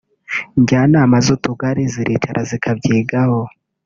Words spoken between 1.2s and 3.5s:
z’utugari ziricira zikabyigaho